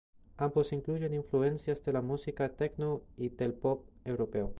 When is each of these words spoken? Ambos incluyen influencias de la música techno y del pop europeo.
Ambos 0.37 0.73
incluyen 0.73 1.13
influencias 1.13 1.83
de 1.85 1.93
la 1.93 2.01
música 2.01 2.49
techno 2.55 3.03
y 3.17 3.29
del 3.29 3.53
pop 3.53 3.85
europeo. 4.03 4.49